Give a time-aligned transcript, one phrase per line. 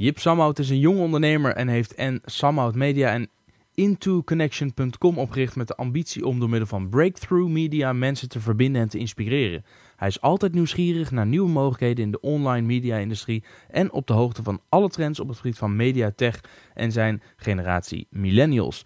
[0.00, 3.28] Jip Samhout is een jong ondernemer en heeft en Samhout Media en
[3.74, 8.88] IntoConnection.com opgericht met de ambitie om door middel van breakthrough media mensen te verbinden en
[8.88, 9.64] te inspireren.
[9.96, 14.42] Hij is altijd nieuwsgierig naar nieuwe mogelijkheden in de online media-industrie en op de hoogte
[14.42, 16.40] van alle trends op het gebied van media, tech
[16.74, 18.84] en zijn generatie millennials.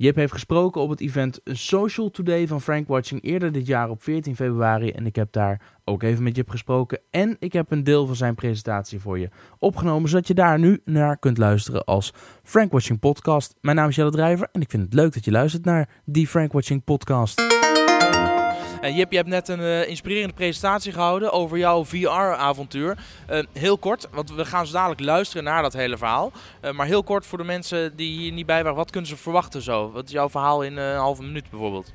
[0.00, 4.02] Jip heeft gesproken op het event Social Today van Frank Watching eerder dit jaar op
[4.02, 4.90] 14 februari.
[4.90, 7.00] En ik heb daar ook even met Jip gesproken.
[7.10, 9.28] En ik heb een deel van zijn presentatie voor je
[9.58, 13.54] opgenomen, zodat je daar nu naar kunt luisteren als Frank Watching podcast.
[13.60, 16.26] Mijn naam is Jelle Drijver en ik vind het leuk dat je luistert naar die
[16.26, 17.59] Frank Watching podcast.
[18.82, 22.98] Uh, Jip, je hebt net een uh, inspirerende presentatie gehouden over jouw VR-avontuur.
[23.26, 26.32] Eh, heel kort, want we gaan zo dadelijk luisteren naar dat hele verhaal.
[26.72, 29.62] maar heel kort voor de mensen die hier niet bij waren, wat kunnen ze verwachten
[29.62, 29.90] zo?
[29.90, 31.92] Wat is jouw verhaal in een halve minuut bijvoorbeeld?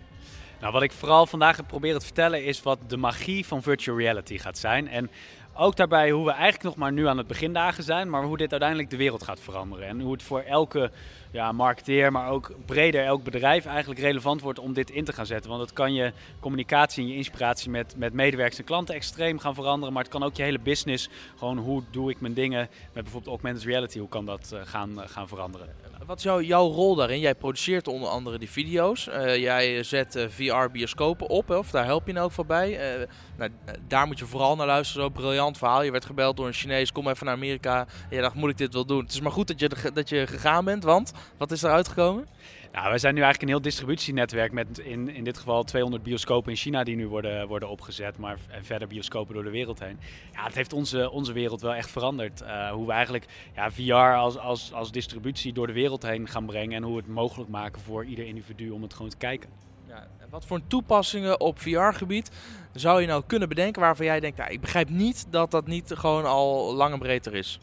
[0.60, 3.98] Nou, wat ik vooral vandaag heb proberen te vertellen is wat de magie van virtual
[3.98, 4.88] reality gaat zijn.
[4.88, 5.10] En
[5.54, 8.52] ook daarbij hoe we eigenlijk nog maar nu aan het begindagen zijn, maar hoe dit
[8.52, 9.88] uiteindelijk de wereld gaat veranderen.
[9.88, 10.92] En hoe het voor elke
[11.36, 15.26] ja, marketeer, maar ook breder elk bedrijf eigenlijk relevant wordt om dit in te gaan
[15.26, 15.50] zetten.
[15.50, 19.54] Want het kan je communicatie en je inspiratie met, met medewerkers en klanten extreem gaan
[19.54, 19.94] veranderen.
[19.94, 22.60] Maar het kan ook je hele business, gewoon hoe doe ik mijn dingen
[22.94, 25.68] met bijvoorbeeld augmented reality, hoe kan dat uh, gaan, uh, gaan veranderen.
[26.06, 27.20] Wat is jouw, jouw rol daarin?
[27.20, 29.08] Jij produceert onder andere die video's.
[29.08, 32.80] Uh, jij zet VR-bioscopen op, of daar help je nou ook voor bij.
[33.38, 33.52] Nou,
[33.88, 35.04] daar moet je vooral naar luisteren.
[35.04, 35.84] Zo'n briljant verhaal.
[35.84, 37.80] Je werd gebeld door een Chinees, kom even naar Amerika.
[38.10, 39.04] En je dacht, moet ik dit wel doen?
[39.04, 42.28] Het is maar goed dat je, dat je gegaan bent, want wat is er uitgekomen?
[42.76, 46.52] Nou, wij zijn nu eigenlijk een heel distributienetwerk met in, in dit geval 200 bioscopen
[46.52, 50.00] in China die nu worden, worden opgezet, maar en verder bioscopen door de wereld heen.
[50.34, 52.42] Ja, het heeft onze, onze wereld wel echt veranderd.
[52.42, 56.46] Uh, hoe we eigenlijk ja, VR als, als, als distributie door de wereld heen gaan
[56.46, 59.50] brengen en hoe we het mogelijk maken voor ieder individu om het gewoon te kijken.
[59.88, 62.32] Ja, wat voor toepassingen op VR-gebied
[62.74, 65.92] zou je nou kunnen bedenken waarvan jij denkt, nou, ik begrijp niet dat dat niet
[65.96, 67.60] gewoon al lang en breed er is?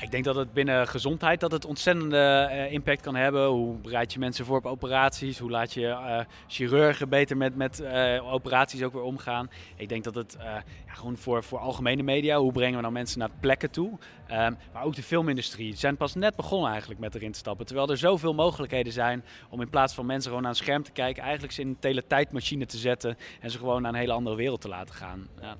[0.00, 3.46] Ik denk dat het binnen gezondheid dat het ontzettende uh, impact kan hebben.
[3.46, 5.38] Hoe bereid je mensen voor op operaties?
[5.38, 9.50] Hoe laat je uh, chirurgen beter met, met uh, operaties ook weer omgaan?
[9.76, 13.18] Ik denk dat het ja, gewoon voor, voor algemene media, hoe brengen we nou mensen
[13.18, 13.90] naar plekken toe?
[14.30, 17.66] Um, maar ook de filmindustrie zijn pas net begonnen eigenlijk met erin te stappen.
[17.66, 20.92] Terwijl er zoveel mogelijkheden zijn om in plaats van mensen gewoon aan een scherm te
[20.92, 24.36] kijken, eigenlijk ze in een teletijdmachine te zetten en ze gewoon naar een hele andere
[24.36, 25.28] wereld te laten gaan.
[25.40, 25.56] Ja.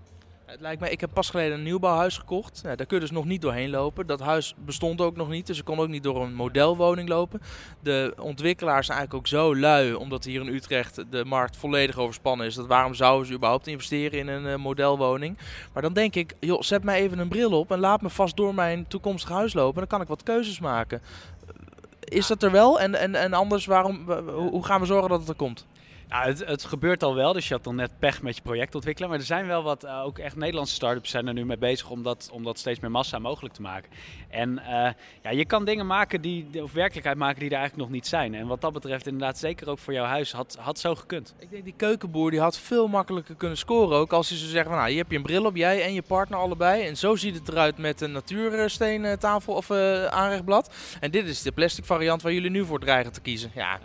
[0.47, 2.63] Het lijkt mij, ik heb pas geleden een nieuwbouwhuis gekocht.
[2.63, 4.07] daar kun je dus nog niet doorheen lopen.
[4.07, 7.41] Dat huis bestond ook nog niet, dus ik kon ook niet door een modelwoning lopen.
[7.81, 12.47] De ontwikkelaars zijn eigenlijk ook zo lui, omdat hier in Utrecht de markt volledig overspannen
[12.47, 12.55] is.
[12.55, 15.39] Dat waarom zouden ze überhaupt investeren in een uh, modelwoning?
[15.73, 18.37] Maar dan denk ik, joh, zet mij even een bril op en laat me vast
[18.37, 19.79] door mijn toekomstig huis lopen.
[19.79, 21.03] Dan kan ik wat keuzes maken.
[22.01, 22.81] Is dat er wel?
[22.81, 25.67] En, en, en anders, waarom, hoe gaan we zorgen dat het er komt?
[26.09, 29.11] Het, gebeurt al wel, dus je had dan net pech met je project ontwikkelen.
[29.11, 31.91] Maar er zijn wel wat, uh, ook echt Nederlandse start-ups zijn er nu mee bezig
[31.91, 33.91] om dat, steeds meer massa mogelijk te maken.
[34.29, 34.89] En uh,
[35.23, 38.35] ja, je kan dingen maken die, of werkelijkheid maken die er eigenlijk nog niet zijn.
[38.35, 41.35] En wat dat betreft inderdaad zeker ook voor jouw huis had, had zo gekund.
[41.39, 44.73] Ik denk die keukenboer die had veel makkelijker kunnen scoren ook als hij zou zeggen
[44.73, 46.87] nou, je hebt je een bril op, jij en je partner allebei.
[46.87, 50.75] En zo ziet het eruit met een natuursteen tafel of uh, aanrechtblad.
[51.01, 53.51] En dit is de plastic variant waar jullie nu voor dreigen te kiezen.
[53.55, 53.79] Ja,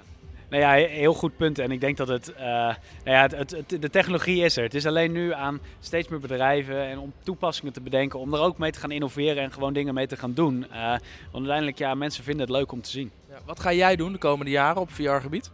[0.49, 1.59] nou ja, heel goed punt.
[1.59, 4.63] En ik denk dat het, uh, nou ja, het, het, de technologie is er.
[4.63, 8.39] Het is alleen nu aan steeds meer bedrijven en om toepassingen te bedenken, om er
[8.39, 10.65] ook mee te gaan innoveren en gewoon dingen mee te gaan doen.
[10.71, 13.11] Uh, want uiteindelijk, ja, mensen vinden het leuk om te zien.
[13.29, 15.51] Ja, wat ga jij doen de komende jaren op VR-gebied?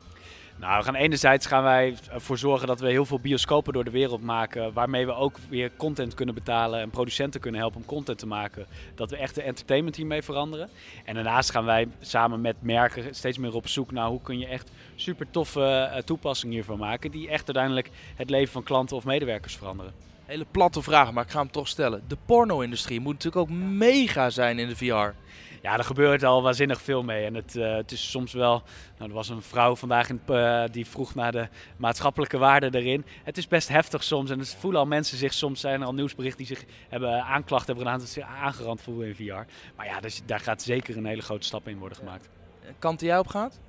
[0.59, 3.91] Nou, we gaan enerzijds gaan wij ervoor zorgen dat we heel veel bioscopen door de
[3.91, 4.73] wereld maken.
[4.73, 8.65] Waarmee we ook weer content kunnen betalen en producenten kunnen helpen om content te maken.
[8.95, 10.69] Dat we echt de entertainment hiermee veranderen.
[11.05, 14.47] En daarnaast gaan wij samen met merken steeds meer op zoek naar hoe kun je
[14.47, 17.11] echt super toffe uh, toepassingen hiervan maken.
[17.11, 19.93] Die echt uiteindelijk het leven van klanten of medewerkers veranderen.
[20.25, 22.03] Hele platte vraag, maar ik ga hem toch stellen.
[22.07, 25.13] De porno-industrie moet natuurlijk ook mega zijn in de VR.
[25.65, 27.25] Ja, er gebeurt al waanzinnig veel mee.
[27.25, 28.63] En het, uh, het is soms wel.
[28.97, 33.05] Nou, er was een vrouw vandaag in, uh, die vroeg naar de maatschappelijke waarde erin.
[33.23, 34.29] Het is best heftig soms.
[34.29, 35.59] En het voelen al mensen zich soms.
[35.59, 37.99] Zijn er al nieuwsberichten die zich hebben aanklachten hebben gedaan.
[37.99, 39.51] Dat ze aangerand voelen in VR.
[39.75, 42.29] Maar ja, dus, daar gaat zeker een hele grote stap in worden gemaakt.
[42.79, 43.59] Kant die jij op gaat?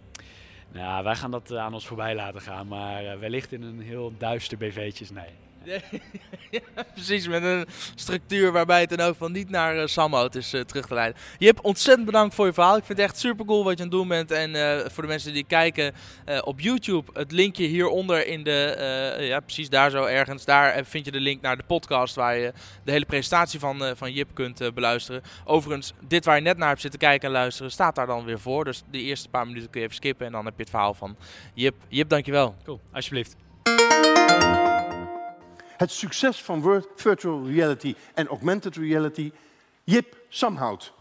[0.72, 2.68] Nou, wij gaan dat aan ons voorbij laten gaan.
[2.68, 5.45] Maar wellicht in een heel duister BV'tjes, nee.
[6.94, 10.60] precies, met een structuur waarbij het dan ook van niet naar uh, Samhout is uh,
[10.60, 11.20] terug te leiden.
[11.38, 12.76] Jip, ontzettend bedankt voor je verhaal.
[12.76, 14.30] Ik vind het echt super cool wat je aan het doen bent.
[14.30, 15.94] En uh, voor de mensen die kijken
[16.44, 18.76] op YouTube, het linkje hieronder in de,
[19.20, 22.52] ja precies daar zo ergens, daar vind je de link naar de podcast waar je
[22.84, 25.22] de hele presentatie van, van Jip kunt beluisteren.
[25.44, 28.40] Overigens, dit waar je net naar hebt zitten kijken en luisteren, staat daar dan weer
[28.40, 28.64] voor.
[28.64, 30.94] Dus de eerste paar minuten kun je even skippen en dan heb je het verhaal
[30.94, 31.16] van
[31.54, 31.74] Jip.
[31.88, 32.54] Jip, dankjewel.
[32.64, 33.45] Cool, alsjeblieft.
[35.76, 39.32] Het succes van virtual reality en augmented reality.
[39.84, 40.92] Jip Samhout.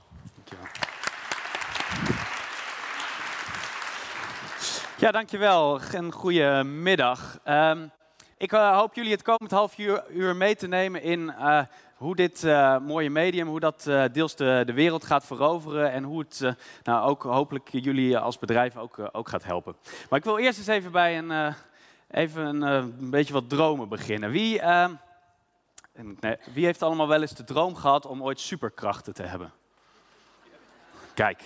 [4.98, 5.81] Ja, dankjewel.
[5.92, 7.39] Een goede middag.
[7.48, 7.92] Um,
[8.38, 11.62] ik uh, hoop jullie het komend half uur, uur mee te nemen in uh,
[11.95, 16.19] hoe dit uh, mooie medium, hoe dat deels de, de, wereld gaat veroveren en hoe
[16.19, 19.75] het nou ook hopelijk jullie als bedrijf ook, ook gaat helpen.
[20.10, 21.56] Maar ik wil eerst eens even bij een,
[22.16, 24.30] even een, een, beetje wat dromen beginnen.
[24.30, 24.62] Wie,
[26.20, 29.54] nee, wie heeft allemaal wel eens de droom gehad om ooit superkrachten te hebben?
[31.14, 31.44] Kijk,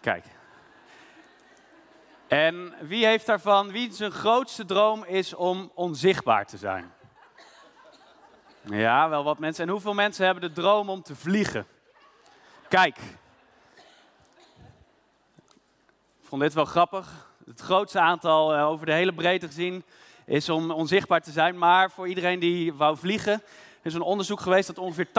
[0.00, 0.24] kijk.
[2.26, 6.92] En wie heeft daarvan, wie zijn grootste droom is om onzichtbaar te zijn?
[8.62, 9.64] Ja, wel wat mensen.
[9.64, 11.66] En hoeveel mensen hebben de droom om te vliegen?
[12.68, 12.98] Kijk.
[16.20, 17.34] Ik vond dit wel grappig.
[17.46, 19.84] Het grootste aantal uh, over de hele breedte gezien
[20.24, 21.58] is om onzichtbaar te zijn.
[21.58, 23.42] Maar voor iedereen die wou vliegen,
[23.82, 25.10] is een onderzoek geweest dat ongeveer 80%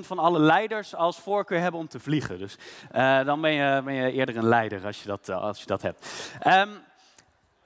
[0.00, 2.38] van alle leiders als voorkeur hebben om te vliegen.
[2.38, 2.56] Dus
[2.94, 5.66] uh, dan ben je, ben je, eerder een leider als je dat, uh, als je
[5.66, 6.30] dat hebt.
[6.46, 6.70] Um,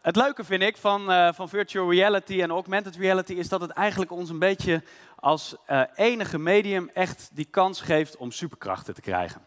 [0.00, 4.10] het leuke vind ik van, van virtual reality en augmented reality is dat het eigenlijk
[4.10, 4.82] ons een beetje
[5.16, 5.56] als
[5.94, 9.40] enige medium echt die kans geeft om superkrachten te krijgen.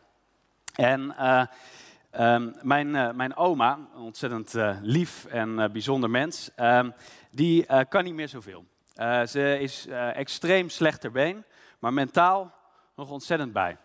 [0.75, 1.15] En
[2.11, 6.93] um, mijn, mijn oma, een ontzettend lief en bijzonder mens, um,
[7.31, 8.65] die kan niet meer zoveel.
[8.99, 11.45] Uh, ze is uh, extreem slecht ter been,
[11.79, 12.53] maar mentaal
[12.95, 13.77] nog ontzettend bij.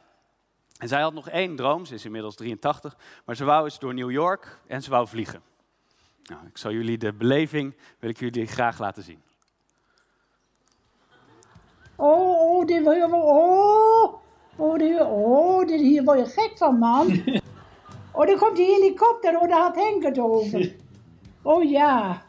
[0.79, 3.95] En zij had nog één droom, ze is inmiddels 83, maar ze wou eens door
[3.95, 5.43] New York en ze wou vliegen.
[6.23, 9.23] Nou, ik zal jullie de beleving, wil ik jullie graag laten zien.
[11.97, 14.15] Oh, oh, dit wil je oh,
[14.57, 17.23] oh, dit, oh, dit hier word je gek van, man.
[18.15, 20.77] Oh, dan komt die helikopter, oh, daar had Henk het over.
[21.43, 22.23] Oh ja,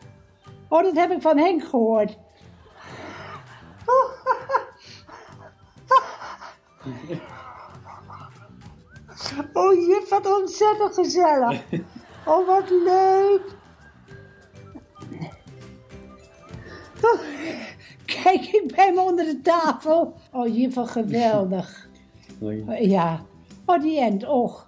[0.69, 2.17] oh, dat heb ik van Henk gehoord.
[9.53, 11.63] Oh juf, wat ontzettend gezellig.
[12.25, 13.55] Oh, wat leuk.
[17.01, 17.19] Oh,
[18.05, 20.13] kijk, ik ben hem onder de tafel.
[20.31, 21.87] Oh juf, wat geweldig.
[22.79, 23.25] Ja.
[23.65, 24.67] Oh, die end, och.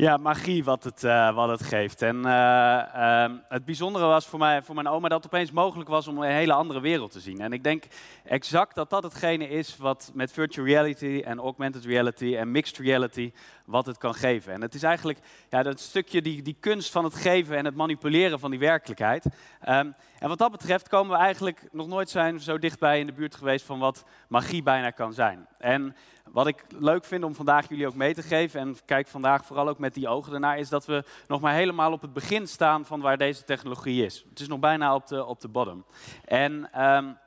[0.00, 2.02] Ja, magie wat het, uh, wat het geeft.
[2.02, 5.88] En uh, uh, het bijzondere was voor, mij, voor mijn oma dat het opeens mogelijk
[5.88, 7.40] was om een hele andere wereld te zien.
[7.40, 7.84] En ik denk
[8.24, 13.32] exact dat dat hetgene is wat met virtual reality en augmented reality en mixed reality,
[13.64, 14.52] wat het kan geven.
[14.52, 15.18] En het is eigenlijk
[15.48, 19.24] ja, dat stukje, die, die kunst van het geven en het manipuleren van die werkelijkheid.
[19.24, 23.12] Um, en wat dat betreft komen we eigenlijk nog nooit zijn zo dichtbij in de
[23.12, 25.46] buurt geweest van wat magie bijna kan zijn.
[25.58, 25.96] En
[26.32, 29.68] wat ik leuk vind om vandaag jullie ook mee te geven, en kijk vandaag vooral
[29.68, 32.84] ook met die ogen ernaar, is dat we nog maar helemaal op het begin staan
[32.84, 34.24] van waar deze technologie is.
[34.28, 35.84] Het is nog bijna op de, op de bottom.
[36.24, 37.18] En um,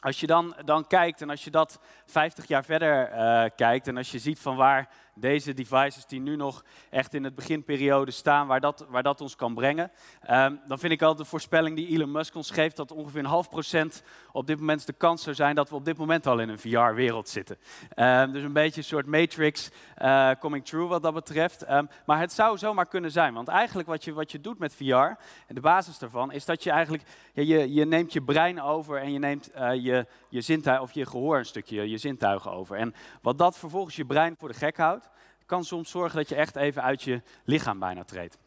[0.00, 3.96] als je dan, dan kijkt en als je dat 50 jaar verder uh, kijkt en
[3.96, 8.46] als je ziet van waar deze devices die nu nog echt in het beginperiode staan,
[8.46, 9.90] waar dat, waar dat ons kan brengen.
[10.30, 13.26] Um, dan vind ik altijd de voorspelling die Elon Musk ons geeft, dat ongeveer een
[13.26, 14.02] half procent
[14.32, 16.58] op dit moment de kans zou zijn dat we op dit moment al in een
[16.58, 17.58] VR-wereld zitten.
[17.96, 21.70] Um, dus een beetje een soort Matrix uh, coming true wat dat betreft.
[21.70, 24.74] Um, maar het zou zomaar kunnen zijn, want eigenlijk wat je, wat je doet met
[24.74, 25.18] VR, en
[25.54, 27.02] de basis daarvan, is dat je eigenlijk,
[27.32, 30.92] ja, je, je neemt je brein over en je neemt uh, je, je zintuig, of
[30.92, 32.76] je gehoor een stukje, je zintuigen over.
[32.76, 35.09] En wat dat vervolgens je brein voor de gek houdt,
[35.50, 38.38] kan soms zorgen dat je echt even uit je lichaam bijna treedt.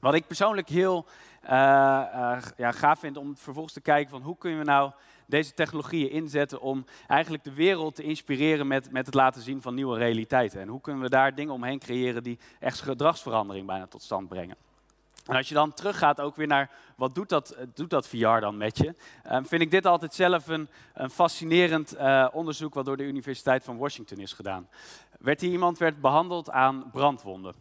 [0.00, 1.06] Wat ik persoonlijk heel
[1.44, 4.92] uh, uh, ja, gaaf vind om vervolgens te kijken van hoe kunnen we nou
[5.26, 9.74] deze technologieën inzetten om eigenlijk de wereld te inspireren met, met het laten zien van
[9.74, 10.60] nieuwe realiteiten.
[10.60, 14.56] En hoe kunnen we daar dingen omheen creëren die echt gedragsverandering bijna tot stand brengen.
[15.24, 18.56] En als je dan teruggaat ook weer naar wat doet dat, doet dat VR dan
[18.56, 18.94] met je,
[19.32, 23.64] um, vind ik dit altijd zelf een, een fascinerend uh, onderzoek wat door de Universiteit
[23.64, 24.68] van Washington is gedaan.
[25.18, 27.54] Werd hier iemand werd behandeld aan brandwonden.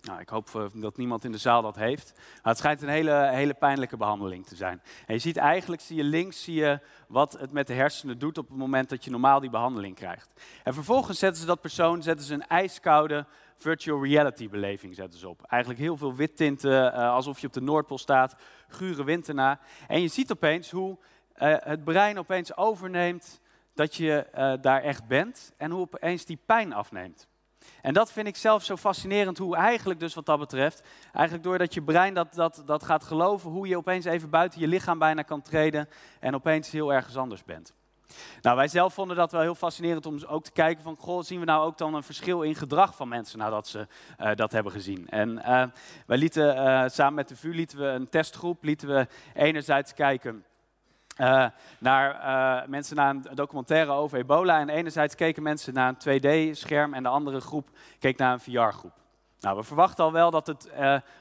[0.00, 2.12] Nou, ik hoop uh, dat niemand in de zaal dat heeft.
[2.14, 4.82] Maar het schijnt een hele, hele pijnlijke behandeling te zijn.
[5.06, 8.38] En je ziet eigenlijk, zie je links, zie je wat het met de hersenen doet
[8.38, 10.32] op het moment dat je normaal die behandeling krijgt.
[10.64, 13.26] En vervolgens zetten ze dat persoon, zetten ze een ijskoude
[13.58, 15.42] virtual reality beleving zetten ze op.
[15.42, 18.36] Eigenlijk heel veel wittinten, uh, alsof je op de Noordpool staat,
[18.68, 19.60] gure wind erna.
[19.86, 20.98] En je ziet opeens hoe
[21.36, 23.40] uh, het brein opeens overneemt
[23.74, 27.28] dat je uh, daar echt bent en hoe opeens die pijn afneemt.
[27.82, 30.82] En dat vind ik zelf zo fascinerend, hoe eigenlijk dus wat dat betreft,
[31.12, 34.66] eigenlijk doordat je brein dat, dat, dat gaat geloven, hoe je opeens even buiten je
[34.66, 35.88] lichaam bijna kan treden
[36.20, 37.74] en opeens heel ergens anders bent.
[38.42, 41.40] Nou, wij zelf vonden dat wel heel fascinerend om ook te kijken van, goh, zien
[41.40, 43.86] we nou ook dan een verschil in gedrag van mensen nadat ze
[44.20, 45.08] uh, dat hebben gezien.
[45.08, 45.64] En uh,
[46.06, 50.44] wij lieten uh, samen met de VU lieten we een testgroep, lieten we enerzijds kijken
[51.78, 54.60] naar mensen naar een documentaire over ebola.
[54.60, 58.92] En enerzijds keken mensen naar een 2D-scherm en de andere groep keek naar een VR-groep.
[59.40, 60.70] Nou, we verwachten al wel dat het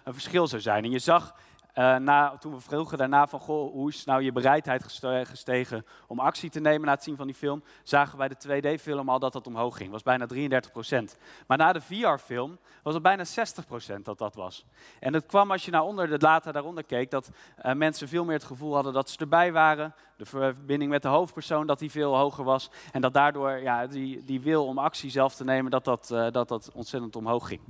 [0.03, 0.83] een verschil zou zijn.
[0.83, 1.35] En je zag
[1.75, 4.83] uh, na, toen we vroegen daarna van, goh, hoe is nou je bereidheid
[5.23, 9.09] gestegen om actie te nemen na het zien van die film, zagen bij de 2D-film
[9.09, 9.91] al dat dat omhoog ging.
[9.91, 11.17] was bijna 33 procent.
[11.47, 14.65] Maar na de VR-film was het bijna 60 procent dat dat was.
[14.99, 17.29] En het kwam als je naar onder de data daaronder keek, dat
[17.65, 21.07] uh, mensen veel meer het gevoel hadden dat ze erbij waren, de verbinding met de
[21.07, 22.69] hoofdpersoon, dat die veel hoger was.
[22.91, 26.31] En dat daardoor ja, die, die wil om actie zelf te nemen, dat dat, uh,
[26.31, 27.61] dat dat ontzettend omhoog ging.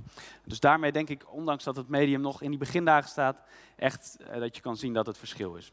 [0.44, 3.42] Dus daarmee denk ik, ondanks dat het medium nog in die begindagen staat,
[3.76, 5.72] echt uh, dat je kan zien dat het verschil is.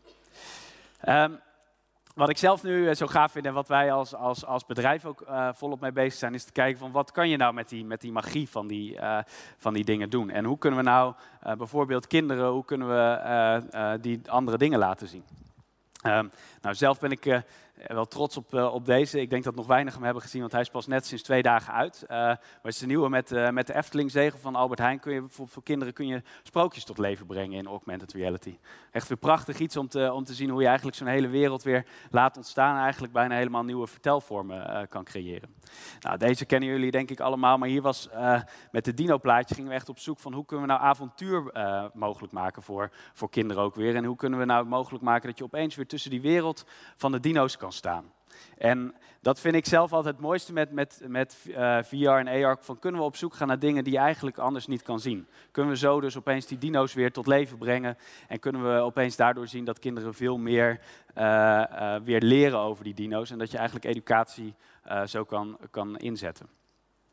[1.08, 1.40] Um,
[2.14, 5.04] wat ik zelf nu uh, zo gaaf vind en wat wij als, als, als bedrijf
[5.04, 7.68] ook uh, volop mee bezig zijn, is te kijken van wat kan je nou met
[7.68, 8.98] die, met die magie van die,
[9.56, 10.30] van die dingen doen.
[10.30, 11.14] En hoe kunnen we nou
[11.56, 15.24] bijvoorbeeld kinderen, hoe kunnen we die andere dingen laten zien.
[16.06, 17.38] Um, nou, zelf ben ik eh,
[17.86, 19.20] wel trots op, uh, op deze.
[19.20, 21.42] Ik denk dat nog weinig hem hebben gezien, want hij is pas net sinds twee
[21.42, 22.02] dagen uit.
[22.02, 25.00] Uh, maar het is de nieuwe met, met de Efteling-zegel van Albert Heijn.
[25.00, 28.58] Kun je, voor, voor, kinderen kun je sprookjes tot leven brengen in augmented reality.
[28.90, 31.62] Echt weer prachtig iets om te, om te zien hoe je eigenlijk zo'n hele wereld
[31.62, 32.76] weer laat ontstaan.
[32.76, 35.54] En eigenlijk bijna helemaal nieuwe vertelvormen kan creëren.
[36.00, 38.08] Nou, deze kennen jullie denk ik allemaal, maar hier was
[38.70, 41.52] met de dino-plaatje gingen we echt op zoek van hoe kunnen we nou avontuur
[41.94, 43.96] mogelijk maken voor, voor kinderen ook weer.
[43.96, 46.64] En hoe kunnen we nou mogelijk maken dat je opeens weer tussen die wereld
[46.96, 48.12] van de dino's kan staan.
[48.58, 52.56] En dat vind ik zelf altijd het mooiste met, met, met eh, VR en AR.
[52.60, 55.26] Van kunnen we op zoek gaan naar dingen die je eigenlijk anders niet kan zien?
[55.50, 57.98] Kunnen we zo dus opeens die dino's weer tot leven brengen?
[58.28, 60.80] En kunnen we opeens daardoor zien dat kinderen veel meer
[61.18, 63.30] uh, uh, weer leren over die dino's?
[63.30, 64.54] En dat je eigenlijk educatie
[65.04, 66.61] zo kan, kan inzetten.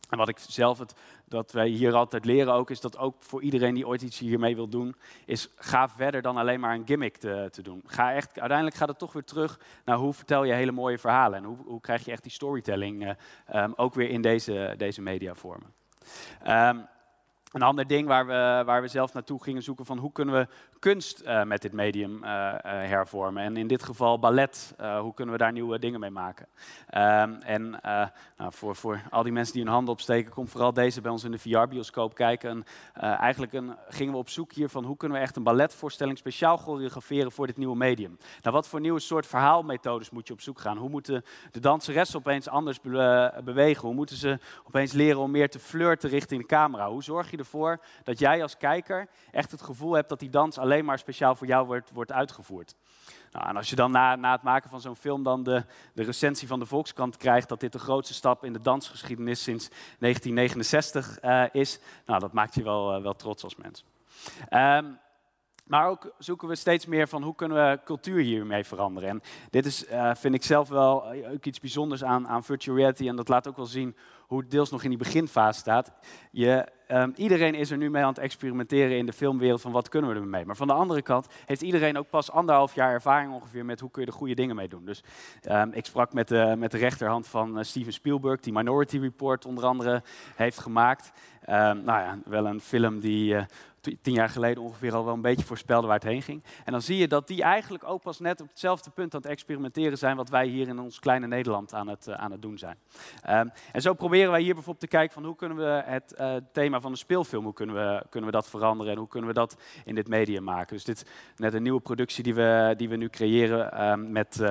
[0.09, 0.93] En wat ik zelf, het,
[1.25, 4.55] dat wij hier altijd leren ook, is dat ook voor iedereen die ooit iets hiermee
[4.55, 7.81] wil doen, is ga verder dan alleen maar een gimmick te, te doen.
[7.85, 11.37] Ga echt, uiteindelijk gaat het toch weer terug naar hoe vertel je hele mooie verhalen
[11.37, 15.01] en hoe, hoe krijg je echt die storytelling uh, um, ook weer in deze, deze
[15.01, 15.73] mediavormen.
[16.47, 16.87] Um,
[17.51, 20.47] een ander ding waar we, waar we zelf naartoe gingen zoeken van hoe kunnen we
[20.79, 23.43] kunst uh, met dit medium uh, uh, hervormen.
[23.43, 26.47] En in dit geval ballet, hoe kunnen we daar nieuwe dingen mee maken.
[26.95, 27.79] Um, en
[28.37, 31.23] nou, voor, voor al die mensen die hun handen opsteken, kom vooral deze bij ons
[31.23, 32.49] in de VR-bioscoop kijken.
[32.49, 32.63] En,
[33.17, 36.57] eigenlijk een, gingen we op zoek hier van hoe kunnen we echt een balletvoorstelling speciaal
[36.57, 38.17] choreograferen voor dit nieuwe medium.
[38.41, 40.77] Nou, wat voor nieuwe soort verhaalmethodes moet je op zoek gaan?
[40.77, 43.87] Hoe moeten de danseressen opeens anders be bewegen?
[43.87, 46.89] Hoe moeten ze opeens leren om meer te flirten richting de camera?
[46.89, 50.57] Hoe zorg je ervoor dat jij als kijker echt het gevoel hebt dat die dans
[50.57, 52.75] alleen maar speciaal voor jou wordt, wordt uitgevoerd.
[53.31, 56.03] Nou, en als je dan na, na het maken van zo'n film dan de, de
[56.03, 59.67] recensie van de Volkskrant krijgt dat dit de grootste stap in de dansgeschiedenis sinds
[59.99, 63.85] 1969 uh, eh, is, nou, dat maakt je wel, uh, wel trots als mens.
[64.49, 64.99] Um,
[65.69, 69.09] maar ook zoeken we steeds meer van hoe kunnen we cultuur hiermee veranderen.
[69.09, 73.07] En dit is, uh, vind ik zelf wel ook iets bijzonders aan, aan virtual reality.
[73.07, 73.95] En dat laat ook wel zien
[74.27, 75.91] hoe het deels nog in die beginfase staat.
[76.31, 79.89] Je, um, iedereen is er nu mee aan het experimenteren in de filmwereld van wat
[79.89, 80.45] kunnen we ermee.
[80.45, 83.91] Maar van de andere kant heeft iedereen ook pas anderhalf jaar ervaring ongeveer met hoe
[83.91, 84.85] kun je er goede dingen mee doen.
[84.85, 85.03] Dus
[85.51, 89.45] um, ik sprak met de, met de rechterhand van uh, Steven Spielberg, die Minority Report
[89.45, 90.03] onder andere
[90.35, 91.11] heeft gemaakt.
[91.41, 93.35] Um, nou ja, wel een film die
[93.81, 96.43] tien jaar geleden ongeveer al wel een beetje voorspelde waar het heen ging.
[96.65, 99.29] En dan zie je dat die eigenlijk ook pas net op hetzelfde punt aan het
[99.29, 102.57] experimenteren zijn wat wij hier in ons kleine Nederland aan het, uh, aan het doen
[102.57, 102.77] zijn.
[103.29, 106.35] Um, en zo proberen wij hier bijvoorbeeld te kijken van hoe kunnen we het uh,
[106.51, 109.35] thema van de speelfilm, hoe kunnen we, kunnen we dat veranderen en hoe kunnen we
[109.35, 110.75] dat in dit medium maken.
[110.75, 114.41] Dus dit is net een nieuwe productie die we, die we nu creëren um, met...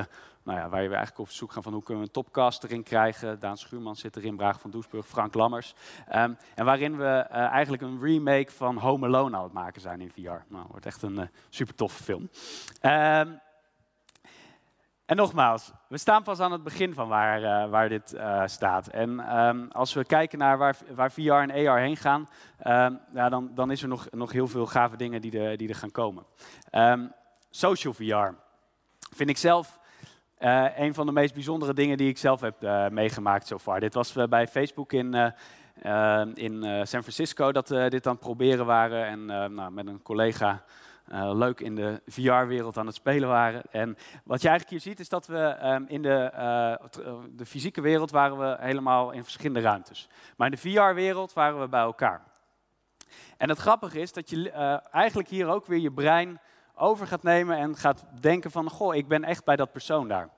[0.42, 2.82] Nou ja, waar we eigenlijk op zoek gaan van hoe kunnen we een topcast erin
[2.82, 3.40] krijgen.
[3.40, 5.74] Daan Schuurman zit erin, Braag van Doesburg, Frank Lammers.
[6.14, 10.00] Um, en waarin we uh, eigenlijk een remake van Home Alone aan het maken zijn
[10.00, 10.44] in VR.
[10.48, 12.22] Nou, wordt echt een uh, super toffe film.
[12.82, 13.40] Um,
[15.06, 18.86] en nogmaals, we staan pas aan het begin van waar, uh, waar dit staat.
[18.86, 22.28] En um, als we kijken naar waar, waar VR en AR heen gaan,
[23.14, 25.90] ja, dan, dan is er nog, nog heel veel gave dingen die, die er gaan
[25.90, 26.24] komen.
[27.50, 28.34] Social VR
[29.14, 29.78] vind ik zelf
[30.40, 33.80] uh, een van de meest bijzondere dingen die ik zelf heb uh, meegemaakt zo far.
[33.80, 35.14] Dit was uh, bij Facebook in,
[36.34, 39.06] in San Francisco dat we dit aan het proberen waren.
[39.06, 40.64] En nou, met een collega
[41.32, 43.62] leuk in de VR-wereld aan het spelen waren.
[43.70, 46.30] En wat je eigenlijk hier ziet is dat we um, in de,
[47.30, 50.08] de fysieke wereld waren we helemaal in verschillende ruimtes.
[50.36, 52.22] Maar in de VR-wereld waren we bij elkaar.
[53.36, 54.50] En het grappige is dat je
[54.90, 56.40] eigenlijk hier ook weer je brein
[56.78, 60.30] over gaat nemen en gaat denken van, goh, ik ben echt bij dat persoon daar.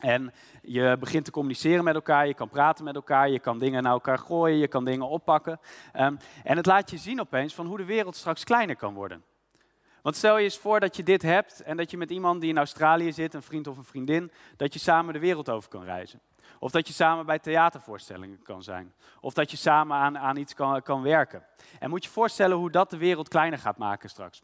[0.00, 3.82] En je begint te communiceren met elkaar, je kan praten met elkaar, je kan dingen
[3.82, 5.60] naar elkaar gooien, je kan dingen oppakken.
[5.96, 9.24] Um, en het laat je zien opeens van hoe de wereld straks kleiner kan worden.
[10.02, 12.50] Want stel je eens voor dat je dit hebt en dat je met iemand die
[12.50, 15.84] in Australië zit, een vriend of een vriendin, dat je samen de wereld over kan
[15.84, 16.20] reizen.
[16.58, 18.94] Of dat je samen bij theatervoorstellingen kan zijn.
[19.20, 21.46] Of dat je samen aan, aan iets kan, kan werken.
[21.78, 24.42] En moet je voorstellen hoe dat de wereld kleiner gaat maken straks.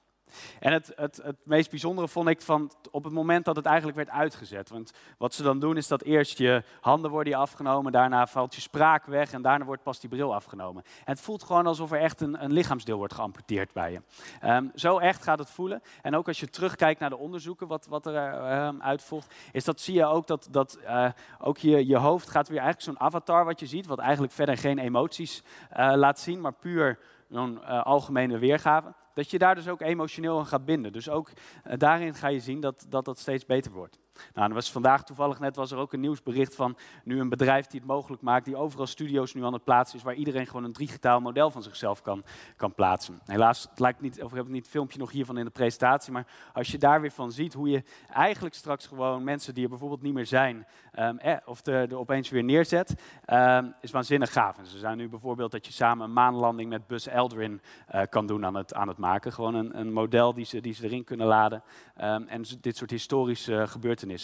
[0.60, 3.96] En het, het, het meest bijzondere vond ik van op het moment dat het eigenlijk
[3.96, 4.70] werd uitgezet.
[4.70, 8.60] Want wat ze dan doen is dat eerst je handen worden afgenomen, daarna valt je
[8.60, 10.82] spraak weg en daarna wordt pas die bril afgenomen.
[10.84, 14.00] En het voelt gewoon alsof er echt een, een lichaamsdeel wordt geamputeerd bij je.
[14.48, 15.82] Um, zo echt gaat het voelen.
[16.02, 19.80] En ook als je terugkijkt naar de onderzoeken wat, wat er um, uitvolgt, is dat
[19.80, 23.44] zie je ook dat, dat uh, ook je, je hoofd gaat weer eigenlijk zo'n avatar
[23.44, 25.42] wat je ziet, wat eigenlijk verder geen emoties
[25.76, 30.38] uh, laat zien, maar puur zo'n uh, algemene weergave dat je daar dus ook emotioneel
[30.38, 30.92] aan gaat binden.
[30.92, 33.98] Dus ook uh, daarin ga je zien dat, dat dat steeds beter wordt.
[34.34, 37.66] Nou, er was vandaag toevallig net was er ook een nieuwsbericht van nu een bedrijf
[37.66, 40.64] die het mogelijk maakt, die overal studio's nu aan het plaatsen is, waar iedereen gewoon
[40.64, 42.24] een digitaal model van zichzelf kan,
[42.56, 43.20] kan plaatsen.
[43.24, 46.12] Helaas, het lijkt niet, of we hebben niet het filmpje nog hiervan in de presentatie,
[46.12, 47.82] maar als je daar weer van ziet hoe je
[48.12, 50.66] eigenlijk straks gewoon mensen die er bijvoorbeeld niet meer zijn,
[50.98, 52.94] um, eh, of er, opeens weer neerzet,
[53.32, 54.56] um, is waanzinnig gaaf.
[54.62, 57.60] Ze zijn nu bijvoorbeeld dat je samen een maanlanding met Buzz Aldrin
[57.94, 59.32] uh, kan doen aan het, aan het maken.
[59.32, 61.62] Gewoon een, een model die ze, die ze erin kunnen laden.
[62.00, 63.66] Um, en dit soort historische uh,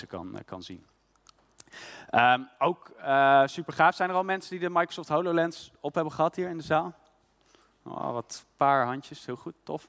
[0.06, 0.86] kan, kan zien.
[2.10, 3.94] Um, ook uh, super gaaf.
[3.94, 6.94] Zijn er al mensen die de Microsoft HoloLens op hebben gehad hier in de zaal?
[7.84, 9.88] Oh, wat paar handjes, heel goed, tof.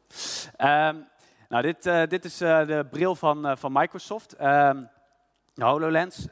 [0.57, 1.07] Um,
[1.49, 4.41] nou, dit, uh, dit is de bril van, van Microsoft.
[4.41, 4.89] Um,
[5.55, 6.27] HoloLens,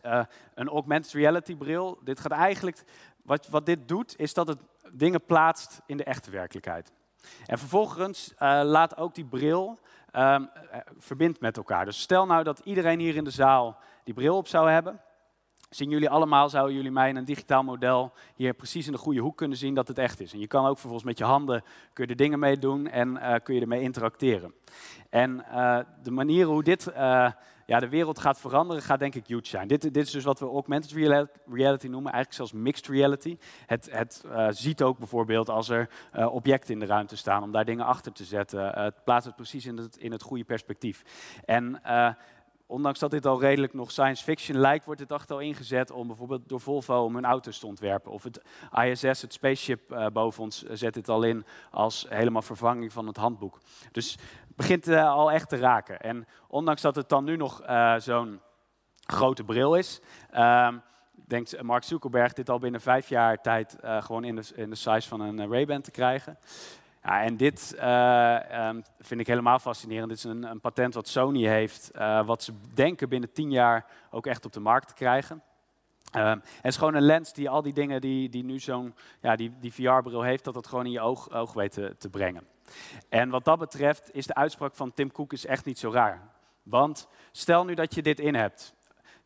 [0.54, 2.00] een augmented reality bril.
[2.04, 2.84] Dit gaat eigenlijk,
[3.24, 4.60] wat, wat dit doet, is dat het
[4.92, 6.92] dingen plaatst in de echte werkelijkheid.
[7.46, 9.80] En vervolgens laat ook die bril
[10.14, 10.50] um,
[10.98, 11.86] verbindt met elkaar.
[11.86, 15.02] Dus stel nou dat iedereen hier in de zaal die bril op zou hebben.
[15.70, 19.20] Zien jullie allemaal, zouden jullie mij in een digitaal model hier precies in de goede
[19.20, 20.34] hoek kunnen zien dat het echt is.
[20.34, 21.64] En je kan ook vervolgens met je handen
[21.94, 24.54] kun je er dingen mee doen en uh, kun je ermee interacteren.
[25.10, 26.92] En uh, de manieren hoe dit
[27.72, 29.68] ja, de wereld gaat veranderen, gaat denk ik huge zijn.
[29.68, 30.92] Dit, dit is dus wat we augmented
[31.52, 33.38] reality noemen, eigenlijk zelfs mixed reality.
[33.66, 37.52] Het, het uh, ziet ook bijvoorbeeld als er uh, objecten in de ruimte staan om
[37.52, 38.66] daar dingen achter te zetten.
[38.66, 41.04] Uh, het plaatst het precies in het, in het goede perspectief.
[41.46, 41.82] En
[42.66, 46.08] ondanks dat dit al redelijk nog science fiction lijkt, wordt dit echt al ingezet om
[46.08, 48.12] bijvoorbeeld door Volvo om hun auto's te ontwerpen.
[48.12, 48.42] Of het
[48.86, 53.60] ISS, het spaceship boven ons, zet dit al in als helemaal vervanging van het handboek.
[53.92, 54.18] Dus
[54.56, 56.00] begint uh, al echt te raken.
[56.00, 58.42] En ondanks dat het dan nu nog uh, zo'n
[59.06, 60.02] grote bril is,
[61.28, 65.08] denkt Mark Zuckerberg dit al binnen vijf jaar tijd gewoon in de, in de size
[65.08, 66.38] van een Ray-Ban te krijgen.
[67.04, 70.10] Ja, en dit um, vind ik helemaal fascinerend.
[70.10, 71.92] Dit is een, een patent wat Sony heeft,
[72.26, 75.42] wat ze denken binnen tien jaar ook echt op de markt te krijgen.
[76.16, 79.36] Um, het is gewoon een lens die al die dingen die, die nu zo'n ja,
[79.36, 82.48] die, die VR-bril heeft, dat het gewoon in je oog, oog weet te, te, brengen.
[83.10, 86.30] En wat dat betreft is de uitspraak van Tim Cook is echt niet zo raar.
[86.64, 88.74] Want stel nu dat je dit in hebt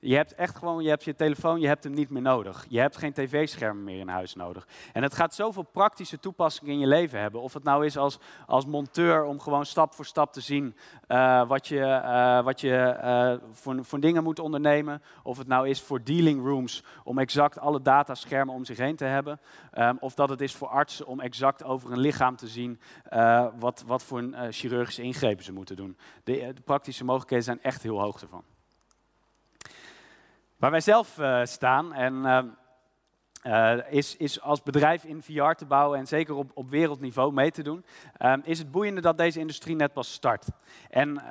[0.05, 2.65] je hebt echt gewoon, je hebt je telefoon, je hebt hem niet meer nodig.
[2.69, 4.67] Je hebt geen tv-schermen meer in huis nodig.
[4.93, 7.41] En het gaat zoveel praktische toepassingen in je leven hebben.
[7.41, 10.75] Of het nou is als, als monteur om gewoon stap voor stap te zien
[11.07, 15.01] uh, wat je, uh, wat je uh, voor, voor dingen moet ondernemen.
[15.23, 19.05] Of het nou is voor dealing rooms om exact alle dataschermen om zich heen te
[19.05, 19.39] hebben.
[19.77, 22.79] Um, of dat het is voor artsen om exact over een lichaam te zien
[23.59, 25.97] wat, wat voor een, chirurgische ingrepen ze moeten doen.
[26.23, 28.43] De, de praktische mogelijkheden zijn echt heel hoog ervan.
[30.65, 32.39] Waar wij zelf uh, staan en uh,
[33.43, 37.51] uh, is, is als bedrijf in VR te bouwen en zeker op, op wereldniveau mee
[37.51, 37.85] te doen,
[38.43, 40.47] is het boeiende dat deze industrie net pas start.
[40.89, 41.21] En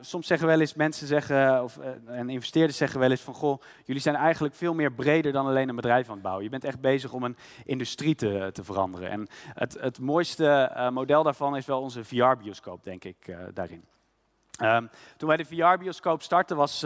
[0.00, 4.02] soms zeggen wel eens mensen zeggen, of en investeerders zeggen wel eens van goh, jullie
[4.02, 6.44] zijn eigenlijk veel meer breder dan alleen een bedrijf aan het bouwen.
[6.44, 9.10] Je bent echt bezig om een industrie te, te veranderen.
[9.10, 13.84] En het, het mooiste model daarvan is wel onze VR-bioscoop, denk ik, daarin.
[14.62, 16.84] Um, toen wij de VR-bioscoop startten was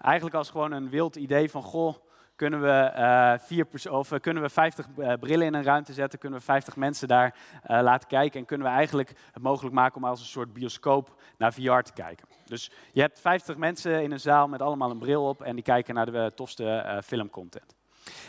[0.00, 1.94] eigenlijk als gewoon een wild idee van, goh,
[2.38, 6.18] kunnen we, uh, vier of, uh, kunnen we 50 uh, brillen in een ruimte zetten,
[6.18, 7.34] kunnen we 50 mensen daar
[7.66, 11.52] laten kijken en kunnen we eigenlijk het mogelijk maken om als een soort bioscoop naar
[11.52, 12.28] VR te kijken.
[12.44, 15.64] Dus je hebt 50 mensen in een zaal met allemaal een bril op en die
[15.64, 17.76] kijken naar de tofste filmcontent.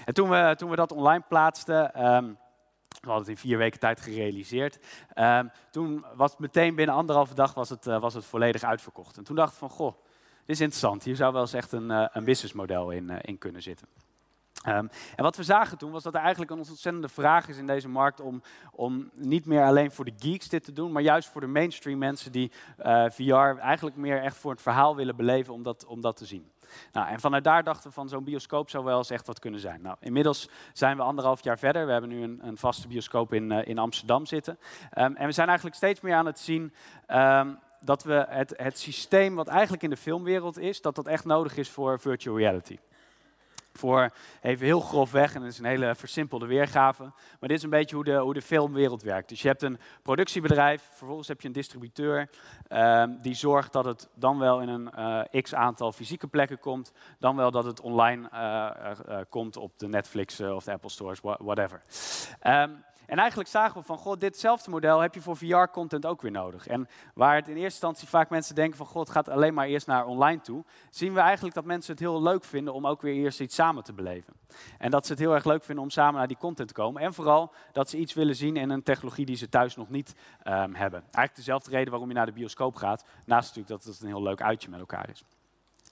[0.05, 2.37] En toen we, toen we dat online plaatsten, um,
[2.99, 4.79] we hadden het in vier weken tijd gerealiseerd.
[5.15, 9.17] Um, toen was het meteen binnen anderhalve dag was het, was het volledig uitverkocht.
[9.17, 9.93] En toen dacht ik van, goh,
[10.49, 11.03] is interessant.
[11.03, 13.87] Hier zou wel eens echt een, uh, een businessmodel in, uh, in kunnen zitten.
[14.67, 17.65] Um, en wat we zagen toen was dat er eigenlijk een ontzettende vraag is in
[17.65, 21.29] deze markt om, om niet meer alleen voor de geeks dit te doen, maar juist
[21.29, 22.51] voor de mainstream mensen die
[22.85, 26.25] uh, VR eigenlijk meer echt voor het verhaal willen beleven om dat, om dat te
[26.25, 26.51] zien.
[26.91, 29.59] Nou, en vanuit daar dachten we van zo'n bioscoop zou wel eens echt wat kunnen
[29.59, 29.81] zijn.
[29.81, 31.85] Nou, inmiddels zijn we anderhalf jaar verder.
[31.85, 34.59] We hebben nu een, een vaste bioscoop in, in Amsterdam zitten.
[34.97, 36.73] Um, en we zijn eigenlijk steeds meer aan het zien
[37.07, 41.25] um, dat we het, het systeem wat eigenlijk in de filmwereld is, dat dat echt
[41.25, 42.77] nodig is voor virtual reality
[43.79, 44.09] voor
[44.41, 47.03] even heel grof weg, en dat is een hele versimpelde weergave.
[47.03, 49.29] Maar dit is een beetje hoe de, hoe de filmwereld werkt.
[49.29, 52.29] Dus je hebt een productiebedrijf, vervolgens heb je een distributeur,
[52.67, 56.91] ehm, die zorgt dat het dan wel in een uh, x aantal fysieke plekken komt,
[57.19, 58.69] dan wel dat het online uh,
[59.09, 61.81] uh, komt op de Netflix of de Apple Stores, whatever.
[62.43, 66.31] Um, en eigenlijk zagen we van, god, ditzelfde model heb je voor VR-content ook weer
[66.31, 66.67] nodig.
[66.67, 69.67] En waar het in eerste instantie vaak mensen denken van, god, het gaat alleen maar
[69.67, 73.01] eerst naar online toe, zien we eigenlijk dat mensen het heel leuk vinden om ook
[73.01, 74.33] weer eerst iets samen te beleven.
[74.77, 77.01] En dat ze het heel erg leuk vinden om samen naar die content te komen.
[77.01, 80.15] En vooral dat ze iets willen zien in een technologie die ze thuis nog niet
[80.43, 80.99] um, hebben.
[81.01, 84.23] Eigenlijk dezelfde reden waarom je naar de bioscoop gaat, naast natuurlijk dat het een heel
[84.23, 85.23] leuk uitje met elkaar is.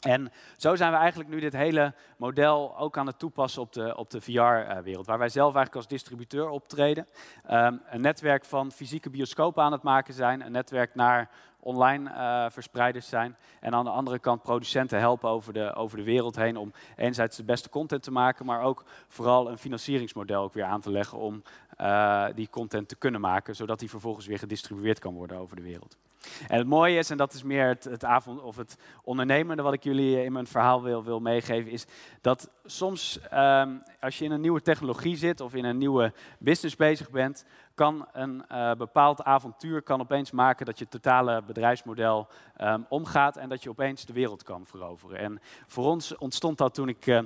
[0.08, 3.98] En zo zijn we eigenlijk nu dit hele model ook aan het toepassen op de,
[3.98, 5.06] op de VR-wereld.
[5.06, 7.08] Waar wij zelf eigenlijk als distributeur optreden.
[7.52, 10.46] Um, een netwerk van fysieke bioscopen aan het maken zijn.
[10.46, 13.36] Een netwerk naar online uh, verspreiders zijn.
[13.60, 17.38] En aan de andere kant producenten helpen over de, over de wereld heen om enerzijds
[17.38, 21.18] de beste content te maken, maar ook vooral een financieringsmodel ook weer aan te leggen
[21.18, 21.44] om
[21.82, 25.62] uh, die content te kunnen maken, zodat die vervolgens weer gedistribueerd kan worden over de
[25.62, 25.98] wereld.
[26.48, 29.74] En het mooie is, en dat is meer het, het, avond, of het ondernemende wat
[29.74, 31.86] ik jullie in mijn verhaal wil, wil meegeven, is
[32.22, 36.76] dat soms um, als je in een nieuwe technologie zit of in een nieuwe business
[36.76, 42.28] bezig bent, kan een uh, bepaald avontuur kan opeens maken dat je totale bedrijfsmodel
[42.62, 45.18] um, omgaat en dat je opeens de wereld kan veroveren.
[45.18, 47.20] En voor ons ontstond dat toen ik uh,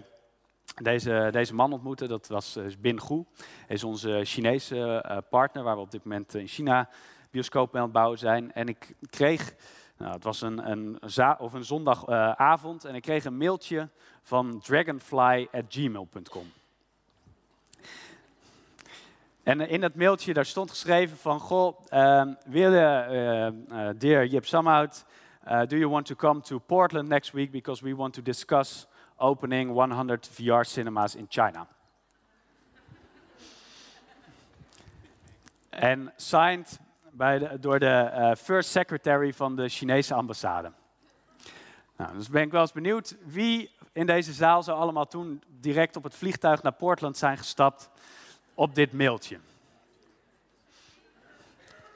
[0.82, 3.24] deze, deze man ontmoette, dat was Bin Gu.
[3.68, 6.90] Hij is onze Chinese partner, waar we op dit moment in China
[7.32, 8.54] bioscoop aan het zijn.
[8.54, 9.54] En ik kreeg,
[9.98, 11.00] nou, het was een, een,
[11.38, 13.90] of een zondagavond, en ik kreeg een mailtje
[14.22, 16.52] van dragonfly.gmail.com.
[19.44, 23.48] En in dat mailtje daar stond geschreven van, goh, uh, willen, uh,
[23.80, 25.06] uh, dear Jip Samhout,
[25.48, 28.88] uh, do you want to come to Portland next week because we want to discuss
[29.18, 31.68] opening 100 VR cinemas in China.
[35.72, 36.80] en signed
[37.60, 40.72] door de uh, first secretary van de Chinese ambassade.
[41.98, 45.96] Nou, dus ben ik wel eens benieuwd wie in deze zaal zou allemaal toen direct
[45.96, 47.90] op het vliegtuig naar Portland zijn gestapt
[48.54, 49.40] op dit mailtje.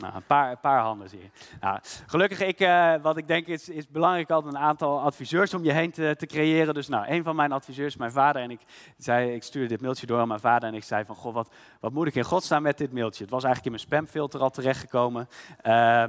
[0.05, 1.29] Nou, een paar, paar handen zie je.
[1.59, 5.63] Nou, gelukkig, ik, uh, wat ik denk is, is belangrijk altijd een aantal adviseurs om
[5.63, 6.73] je heen te, te, creëren.
[6.73, 8.59] Dus nou, een van mijn adviseurs, mijn vader, en ik,
[8.97, 11.53] zei, ik stuurde dit mailtje door aan mijn vader en ik zei van, goh, wat,
[11.79, 13.23] wat moet ik in godsnaam met dit mailtje?
[13.23, 15.29] Het was eigenlijk in mijn spamfilter al terechtgekomen.
[15.63, 16.03] Uh,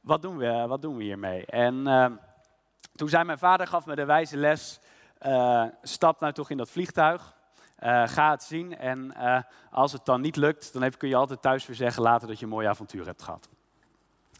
[0.00, 1.46] wat, doen we, wat doen we hiermee?
[1.46, 2.06] En uh,
[2.94, 4.80] toen zei mijn vader, gaf me de wijze les,
[5.18, 7.34] eh, stap nou toch in dat vliegtuig.
[7.82, 9.40] Uh, ga het zien en uh,
[9.70, 12.44] als het dan niet lukt, dan kun je altijd thuis weer zeggen later dat je
[12.44, 13.48] een mooi avontuur hebt gehad.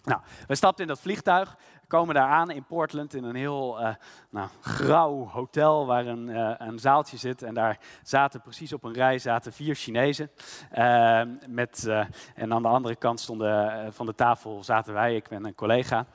[0.05, 1.57] Nou, we stapten in dat vliegtuig,
[1.91, 3.89] komen daar aan in Portland in een heel uh,
[4.31, 7.43] nou, grauw hotel waar een, uh, een, zaaltje zit.
[7.43, 10.31] En daar zaten precies op een rij zaten vier Chinezen.
[10.79, 11.87] Uh, met,
[12.35, 16.07] en aan de andere kant stonden, van de tafel zaten wij, ik ben een collega.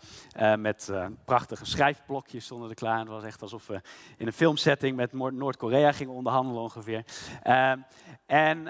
[0.57, 0.91] met
[1.25, 2.99] prachtige schrijfblokjes stonden er klaar.
[2.99, 3.81] Het was echt alsof we
[4.17, 7.03] in een filmsetting met Noord-Korea gingen onderhandelen ongeveer.
[8.25, 8.63] en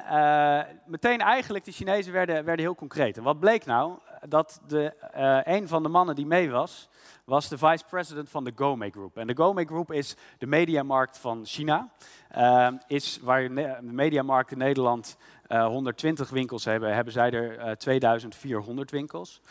[0.86, 3.18] meteen eigenlijk, de Chinezen werden, werden heel concreet.
[3.18, 3.98] En wat bleek nou?
[4.28, 6.90] Dat de, uh, een van de mannen die mee was,
[7.26, 9.18] was de vice-president van de Gome Group.
[9.18, 11.90] En de Gome Group is de mediamarkt van China.
[12.38, 17.78] Uh, is waar de mediamarkt in Nederland uh, eh, 120 winkels hebben, hebben zij er
[17.78, 19.42] 2400 winkels.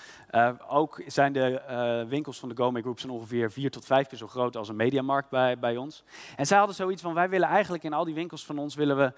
[0.69, 4.27] ook zijn de winkels van de Gome Group zijn ongeveer vier tot vijf keer zo
[4.27, 6.05] groot als een mediamarkt bij, bij ons.
[6.37, 8.97] En zij hadden zoiets van, wij willen eigenlijk in al die winkels van ons willen
[8.97, 9.13] we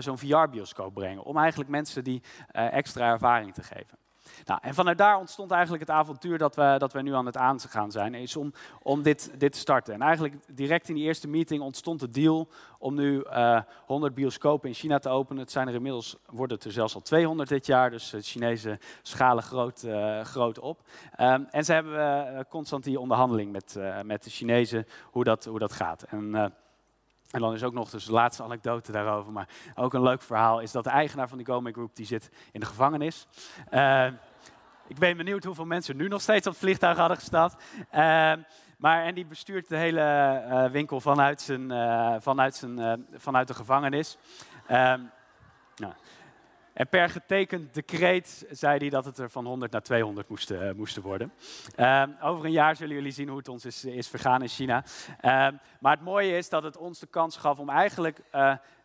[0.00, 1.22] zo'n VR-bioscoop brengen.
[1.22, 3.98] Om eigenlijk mensen die extra ervaring te geven.
[4.44, 7.36] Nou, en vanuit daar ontstond eigenlijk het avontuur dat we, dat we nu aan het
[7.36, 9.94] aangaan zijn, is om, om dit, dit te starten.
[9.94, 14.14] En eigenlijk direct in die eerste meeting ontstond de deal om nu uh, eh, 100
[14.14, 15.42] bioscopen in China te openen.
[15.42, 18.78] Het zijn er inmiddels, worden het er zelfs al 200 dit jaar, dus de Chinese
[19.02, 20.82] schalen groot, uh, groot op.
[21.20, 25.72] Um, en ze hebben constant die onderhandeling met, met de Chinezen, hoe dat, hoe dat
[25.72, 26.02] gaat.
[26.02, 26.52] En,
[27.30, 30.60] en dan is ook nog dus de laatste anekdote daarover, maar ook een leuk verhaal,
[30.60, 33.26] is dat de eigenaar van die Gomez Group, die zit in de gevangenis.
[33.70, 34.06] Uh,
[34.86, 37.62] ik ben benieuwd hoeveel mensen nu nog steeds op het vliegtuig hadden gestapt.
[37.76, 38.32] Uh,
[38.78, 40.00] maar, en die bestuurt de hele
[40.48, 41.68] uh, winkel vanuit, zijn,
[42.22, 44.18] vanuit, zijn, vanuit de gevangenis.
[44.66, 45.00] Ehm.
[46.80, 51.02] En per getekend decreet zei hij dat het er van 100 naar 200 moesten, moesten
[51.02, 51.32] worden.
[51.76, 54.84] Ehm, over een jaar zullen jullie zien hoe het ons is, is vergaan in China.
[55.20, 58.20] Ehm, maar het mooie is dat het ons de kans gaf om eigenlijk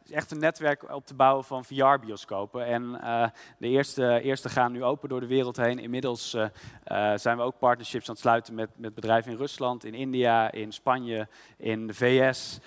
[0.05, 2.65] is echt een netwerk op te bouwen van VR-bioscopen.
[2.65, 3.27] En eh,
[3.57, 5.79] de eerste, eerste gaan nu open door de wereld heen.
[5.79, 6.45] Inmiddels eh,
[6.83, 10.51] eh, zijn we ook partnerships aan het sluiten met, met bedrijven in Rusland, in India,
[10.51, 11.27] in Spanje,
[11.57, 12.59] in de VS.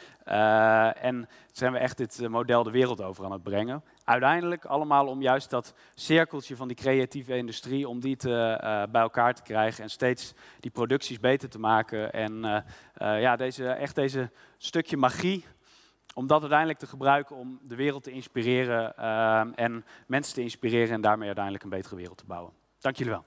[0.94, 3.82] en zijn we echt dit model de wereld over aan het brengen.
[4.08, 8.58] Uiteindelijk allemaal om juist dat cirkeltje van die creatieve industrie, om die te,
[8.90, 12.12] bij elkaar te krijgen en steeds die producties beter te maken.
[12.12, 12.64] En
[12.98, 15.44] ja, deze, echt deze stukje magie
[16.14, 18.96] om dat uiteindelijk te gebruiken om de wereld te inspireren
[19.56, 22.52] en mensen te inspireren en daarmee uiteindelijk een betere wereld te bouwen.
[22.78, 23.24] Dank jullie wel.